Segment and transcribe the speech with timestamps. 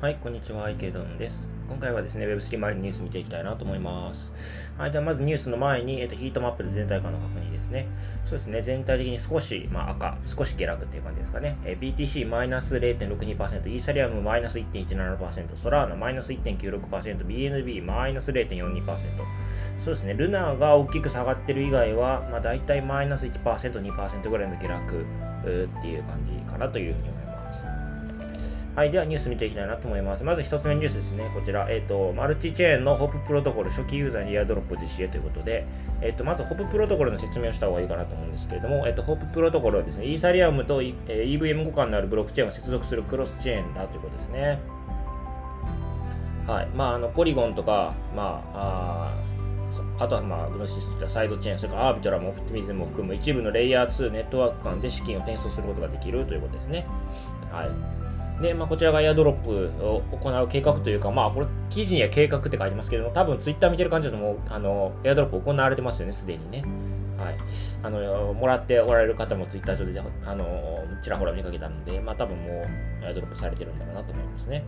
[0.00, 1.48] はい、こんにちは、池ドンです。
[1.66, 4.30] 今回はですね、Web3 周りのニュース見ていきたいなと思います。
[4.76, 7.86] はい、ではまずニュースの前に、えっと、ヒートマップで全体感の確認ですね。
[8.26, 11.56] そうですね、全体的に少し、まあ、赤、少し下落っていう感じですかね。
[11.64, 18.84] え BTC マイナス0.62%、イーサリアムマイナス1.17%、ソラーナマイナス1.96%、BNB マイナス0.42%。
[19.82, 25.06] そうですね、ルナが大きく下がってる以外は、まあ、大体マイナス1%、2%ぐらいの下落
[25.44, 27.66] っていう感じかなというふうに思います。
[28.74, 30.24] はい、ではニュース見ていきたいなと思います。
[30.24, 31.30] まず一つ目のニュースですね。
[31.32, 35.64] こちら、えっ、ー、と、マルチチェーンのホッププロトコル初期ユーザーにエアドロップ実施へということで、
[36.00, 44.58] えっ、ー、と、まずホッププロトコルの説明をした方がいいかなと思うんですけれども、えっ、ー、と、ホッププロトコルはですね、イーサリアムと、え EVM 互換のあるブロックチェーンを接続するクロスチェーンだということですね。
[46.48, 46.66] はい。
[46.74, 49.34] まあ、あの、ポリゴンとか、まあ、あ
[49.98, 56.86] あとは、まあ、グノシスといったサイドチェーン、それからアービトラもオプティミズムも含む一部のレイヤー2ネットワーク間で資金を転送することができるということですね。
[57.50, 58.42] はい。
[58.42, 66.64] で、まあ、こちらがエアドロップを行う計画というか、まあ、これ、記事には計画って書いてますけども、多分ツイッター見てる感じだともう、あの、エアドロップ行われてますよね、すでにね。
[67.16, 67.36] はい。
[67.82, 74.64] あの、もらっておられる方もツイッター上で、あの、ちらほら見かけたので、まあ、多分もう、エアドロップされてるんだろうなと思いますね。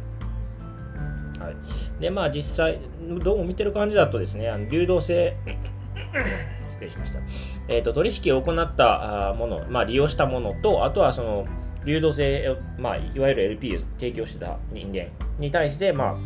[1.41, 2.00] はい。
[2.00, 2.78] で、まあ、実際、
[3.22, 5.36] どうも見てる感じだとですね、あの流動性
[6.68, 7.20] 失礼しました。
[7.68, 11.46] えっ、ー、と、取引を行ったもの、まあ、利用したものと、あとはその、
[11.84, 15.06] 流動性を、まあ、いわゆる LP を提供してた人間
[15.38, 16.18] に対して、ま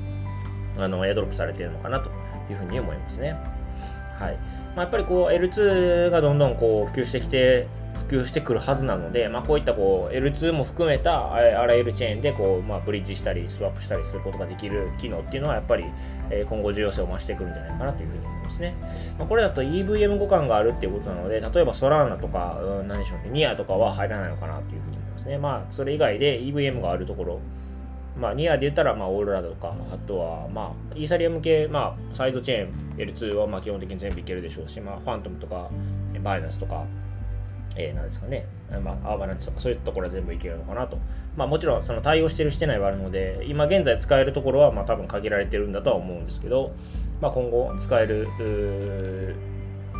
[0.79, 2.11] あ、あの、エアドロップされているのかなと
[2.51, 3.37] いうふうに思いますね。
[4.19, 4.37] はい。
[4.75, 15.85] まあ、やっぱりこう、L2 がどんどんこう、普及してきて、普及してくるはずなので、まあ、こういったこう L2 も含めたあらゆるチェーンでこう、まあ、ブリッジしたりスワップしたりすることができる機能っていうのはやっぱり、
[16.31, 18.75] え今後重要性を増してくるんじゃないかなというふうに思いますね。
[19.19, 25.39] まあ、これだと EVM 互換があるっていうことなので、例えばソラーナとか、うん、何でしょうね、ニアとかは入らないのかなというふうに思いますね。
[25.39, 27.41] まあ、それ以外で EVM があるところ、
[28.17, 35.71] まあ、ニアで言ったら、まあ、オーロラとか、あとは、まあ、イーサリアム系、まあ、サイドチェーン、L2 は、まあ、基本的に全部いけるでしょうし、まあ、ファントムとか、
[36.23, 36.85] バイナスとか、
[37.81, 38.47] えー、なんですかね、
[38.83, 40.99] まあ、アバランチとか、そういったところは全部いけるのかなと。
[41.37, 46.73] まあ、もちろん、その対応してるしてないはあるので、今現在使えるところは、まあ、多分限られてるんだとは思うんですけど、
[47.21, 48.29] まあ、今後使える、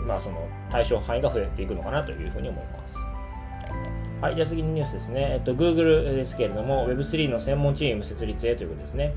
[0.07, 2.97] まあ、その対象範囲が増えていくのかなというふうに思います。
[4.21, 5.31] はい、じゃあ次のニュースですね。
[5.33, 9.15] えっと、Google ですけれども、Web3 の専門チーム設立へということですね。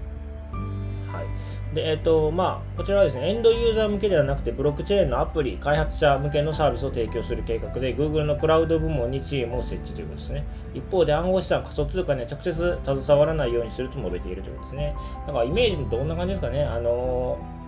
[1.14, 1.76] はい。
[1.76, 10.46] で、えっと、まあ、こちらはですね、エンドユーザー向けではなくて、ブロックチェーンのアプリ、開発者向けのサービスを提供する計画で、Google のクラウド部門にチームを設置ということですね。
[10.74, 14.96] 一方で、暗号資産、仮想通貨には直接携わらないようにすると述べているということですね。
[15.28, 16.64] なんか、イメージどんな感じですかね。
[16.64, 17.64] あのー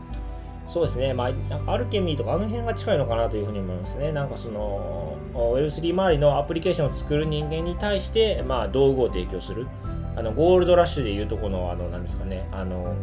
[0.67, 1.29] そうですね、ま
[1.67, 4.11] あ、アルケミーとかあの辺が近いのかなというふうに思いますね。
[4.11, 9.67] なんかその、Web3 周りのアプリケーションを作る人間に対して、まあ、道具を提供する。
[10.16, 12.95] あの、ゴールドラッシュでいうとこの、あの、なんですかね、あの、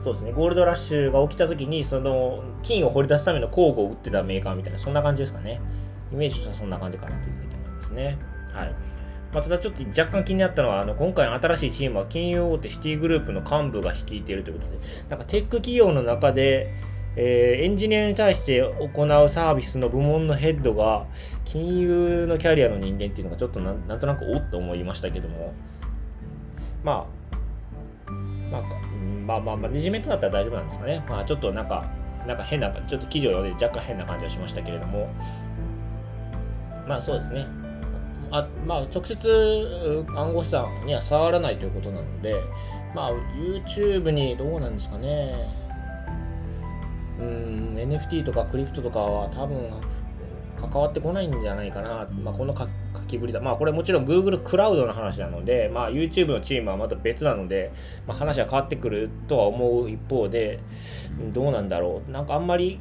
[0.00, 5.60] そうですね、ゴールドラッシュが起きた時に、その、金を掘り出すための工具を売ってたメーカーみたいな、そんな感じですかね。
[6.12, 8.18] イメージとしてはそんな感じかなというふうに思いますね。
[8.52, 8.74] はい。
[9.32, 14.78] まあ、ただちょっと若干気になったのは、あの今回の新しいチームは金融大手シティグループの幹部が率いているということで、
[15.10, 16.72] なんかテック企業の中で、
[17.16, 21.06] えー、エンジニアに対して行うサービスの部門のヘッドが
[21.44, 25.52] 金融のキャリアの人間っていうのがちょっとなんなんとなくおっと思いましたけども、
[26.84, 27.17] まあ、
[28.50, 28.62] まあ、
[29.26, 31.04] まあまあ、マネジメントだったら大丈夫なんですかね。
[31.08, 31.84] まあちょっとなんか、
[32.26, 35.10] なんか変な、ちょっと記事を読んで若干変な感じはしましたけれども、
[36.86, 37.46] まあそうですね。
[38.30, 42.34] あまあ、直接暗号資産には触らないということなので、
[42.94, 45.34] まあ、YouTube にどうなんですかね。
[47.18, 49.70] うん、NFT とかクリプトとかは多分
[50.56, 52.06] 関わってこないんじゃないかな。
[52.22, 52.52] まあ、この
[52.94, 53.40] 書きぶりだ。
[53.40, 57.72] まあ、これもちろん Google クラウドの話なので、まあ、YouTube のチームはまた別なので、
[58.06, 60.60] まあ、話は変わってくるとは思う一方で、
[61.32, 62.10] どうなんだろう。
[62.10, 62.80] なんかあんまり、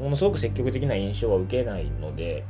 [0.00, 2.44] ものすごく積極的な印象は受けないので、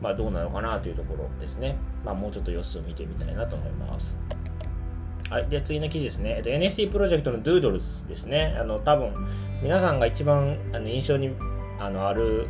[0.00, 1.76] まあ、どうなのかなというところですね。
[2.04, 4.14] まあ、もうちょっと様子を見てみたいなと思います。
[5.30, 5.48] はい。
[5.48, 6.34] で、次の記事ですね。
[6.36, 8.56] えっと、NFT プロジェクトの Doodles ですね。
[8.60, 9.12] あの、多分、
[9.62, 11.30] 皆さんが一番あの印象に
[11.78, 12.48] あのある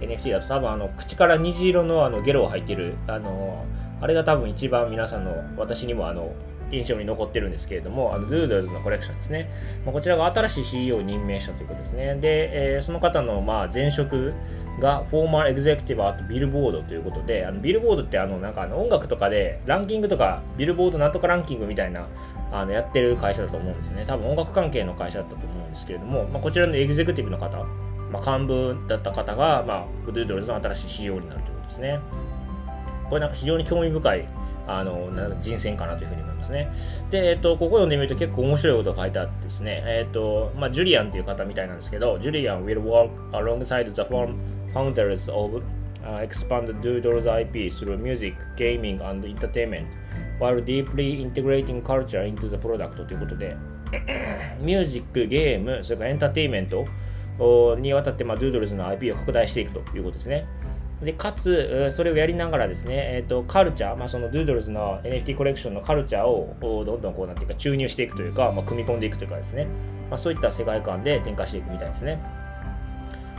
[0.00, 3.64] NFT だと多分あの口から虹色のあのゲロを吐いてるあの
[4.00, 6.34] あれが多分一番皆さんの私にもあの
[6.72, 9.48] 印象に残ってるんですけれども、あの、ドゥードルズのコレクションですね。
[9.84, 12.16] まあ、こちらが新しい CEO を任命したということですね。
[12.16, 14.32] で、えー、その方の、まあ、前職
[14.80, 22.08] が、フォーマルエグゼクティブアートビルボードということで、あのビルボードってあの、なんかあの音楽とかで、ランキングとか、ビルボードなんとかランキングみたいな、
[22.50, 24.04] あの、やってる会社だと思うんですね。
[24.06, 27.66] 多分音楽関係の会社だったと思うんですけれども、まあ、こちらのエグゼクティブの方、
[28.12, 32.00] まあ、幹部だった方が、まあ、グドゥードルズの新しい CEO になるということですね。
[33.08, 34.28] これなんか非常に興味深い
[34.66, 35.10] あの
[35.40, 36.72] 人選かなというふうに思いますね。
[37.10, 44.02] で、えっと、ここ読んでみると結構面白いことが書いてあってですね、えっと、まあ、ジュリアンという方みたいなんですけど、ジュリアン will work alongside the
[44.72, 45.62] founders of
[46.04, 49.86] uh, expand Doodle's IP through music, gaming, and entertainment,
[50.38, 53.56] while deeply integrating culture into the product ということで、
[54.60, 56.86] ミュージック、ゲーム、それからエンターテインメント
[57.78, 60.46] にわたって、まあ、ドゥードルズの IP を拡大していくということですね。
[61.02, 69.66] で、かつ、それをやりながらですね、えっ、ー、と、カルチャー、まあ、そのドゥードルズの NFT コレクションのカルチャーをどんどんこうなんていうか注入していくというか、まあ、組み込んでいくというかですね、
[70.10, 72.22] まあ、そういった世界観で展開していくみたいですね。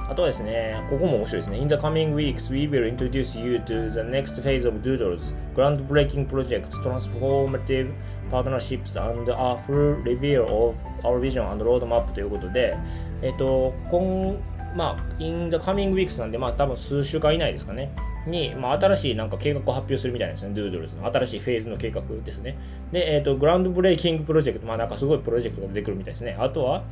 [0.09, 1.57] あとはですね、ここも面白いですね。
[1.57, 6.69] In the coming weeks, we will introduce you to the next phase of Doodles, groundbreaking projects,
[6.79, 7.91] transformative
[8.29, 12.75] partnerships, and a full reveal of our vision and roadmap ということで、
[13.21, 14.37] えっと、今
[14.75, 17.91] まあ、in the coming weeks なんで、まあ、多分数週間以内ですかね。
[18.25, 20.53] に、まあ、新しいなんか計画を発表するみたいですね。
[20.53, 22.57] Doodles の新しいフェーズの計画ですね。
[22.91, 26.35] で、えっ、ー、と、 groundbreaking project、まあ、なんかすごいプロジェクトが出てくるみたいですね。
[26.39, 26.83] あとは、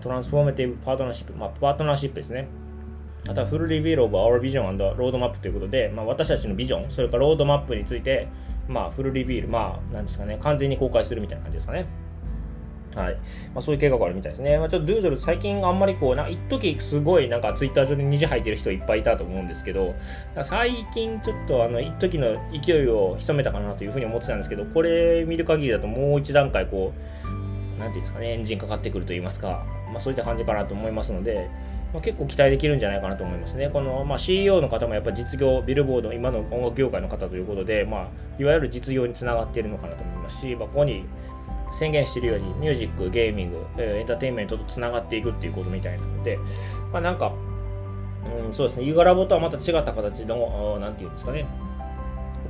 [0.00, 2.48] transformative partnership、まあ、パートナーシップですね。
[3.26, 8.28] あとはフルリビールオブ our vision and ロードマップということで、まあ、私たちのビジョン、それからロードマップについて、
[8.68, 11.86] まあ、フルリビール、まあ、なんですかね、完全に公開するみたいな感じですかね。
[12.94, 13.14] はい。
[13.14, 14.56] まあ、そういう計画があるみたいですね。
[14.58, 19.94] まあ、ちょっとドゥードル最近あんまりこう、な一時すごいなんかツイッター上で虹吐いてる人いっぱいいたと思うんですけど、
[20.42, 27.24] 最近ちょっとあの、一時の勢いを潜めたかなというふうに思ってたんですけど、これ見る限りだともう一段階こう、
[27.78, 31.48] なんていうんですかね、エンジンかかってくると言いますか、まあ、そういった感じかなと思いますので、
[31.92, 33.70] まあ、結構期待できるんじゃないかなと思いますね。
[33.70, 38.08] この、まあ、CEO の方もやっぱ実業、ビルボード、今の音楽業界の方ということで、まあ、
[38.38, 41.04] いわゆる実業につながっているのかなと思いますし、まあ、ここに
[41.74, 46.38] 宣言しているようにミュージック、ゲーミング、エンターテインメントとつながっていくっていうことみたいなので、
[46.92, 47.32] まあなんか、
[48.44, 51.46] うん、そうですね、ユガラボとはまた違った形の、なんていうんですかね、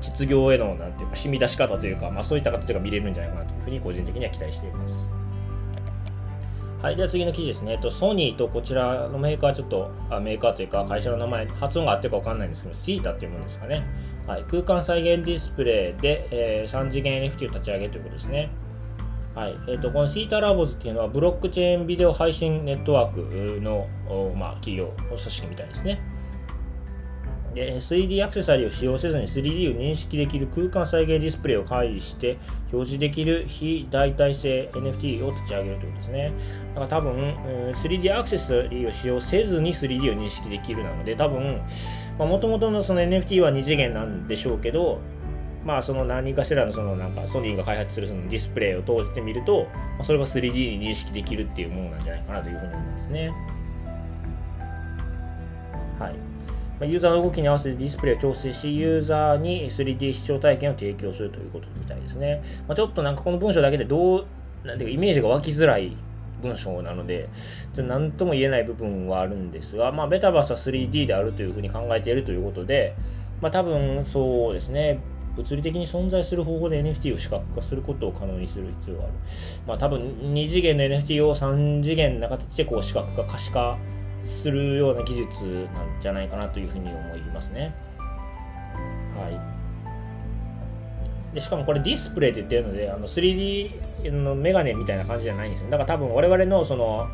[0.01, 5.11] 実業への、なんていうか、染み出し方というか、まあそういった形が見れるんじゃないかなというふうに個人的には期待しています。
[6.83, 7.73] はい、では次の記事ですね。
[7.73, 13.87] えっと、ソニーとこちらのメーカー、ちょっとあメーカーというか会社の名前、発音があってかわかんないんですけど、シータっていうものですかね。
[14.27, 18.51] はい、空間再現ディスプレイで、えー、3次元 NFT を立ち上げということですね。
[19.35, 23.89] はいえーと、このシータラボズっていうのはブロックチェーンビデオ配信ネットワークの、
[24.37, 26.01] まあ、企業、組織みたいですね。
[27.55, 32.39] で 3D アクセサリーを使用せずに 3D を認識できる空間再現ディスプレイを介して
[32.73, 36.33] 表示できる非代替性 NFT を立ち上げるということですね。
[36.75, 37.35] だから多分
[37.75, 41.63] 3D アクセサリーを使用せずに 3D を認識できるなので多分
[42.19, 45.01] もともとのその NFT は2次元なんでしょうけど
[45.65, 49.67] まあその何かしらのそのなんかソニーが開発するそのディスプレイを通してみると、
[49.97, 53.33] まあ、それが 3D に認識できるっていうものなんじゃないかなというふうに思いますね。
[55.99, 56.15] はい。
[56.81, 62.43] まあユーザーの動きに合わせてディスプレイを調整し、ユーザーに 3D 視聴体験を提供するということみたいですね。
[62.69, 64.27] まあ、ちょっとなんかこの文章だけでどう、
[64.65, 65.97] なんていうかイメージが湧きづらい
[66.43, 67.29] 文章なので、
[67.75, 72.95] ちょっと何とも言えない部分はあるんですが、まあ、メタバースは 3D であるというふうに考えているということで、
[73.41, 75.01] まあ、多分そうですね、
[75.37, 79.13] 物理的に存在する方法で NFT を視覚化することを可能にする必要がある。
[79.67, 83.77] まあ多分2次元の NFT を3次元な形でこう視覚化、可視化
[84.23, 85.45] するような技術
[85.75, 87.75] なんじゃないかなというふうに思いますね。
[89.17, 89.29] は
[91.33, 91.35] い。
[91.35, 95.71] でしかもこれディスプレイって言ってるので、あの 3D のメガネみたいな感じじゃないんですよ。
[95.71, 97.09] だから多分我々のその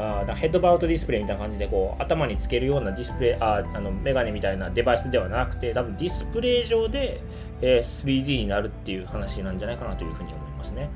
[0.00, 7.20] あヘッドバウトディスプレイみたいな感じでこう頭につけるようなディスプレイああのメガネみたいなデバイスではなくて多分ディスプレイ上で、
[7.60, 10.88] えー、3D になるっていう話なんじゃないかなというふうに思いますね、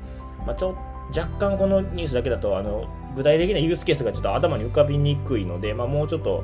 [0.45, 0.75] まあ、ちょ
[1.15, 6.43] 若干このニュースだけだとあの具体的なユースケースがちょっと頭に浮かびにくいので、まあ、もうちょっと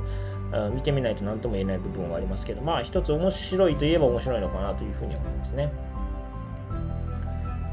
[0.73, 5.71] 見てみないと何とも言えない部分はありますけどまあ一つ面白いといえば面白いのかなというふうに思いますね。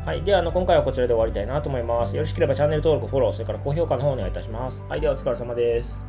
[0.08, 0.22] はい。
[0.22, 2.16] では、あの、今回はこちらで終わりたいなと思います。
[2.16, 4.80] よろしければチャンネル登録、フォロー、それから高評価の方お願いいたします。
[4.88, 5.02] はい。
[5.02, 6.07] では、お疲れ様です。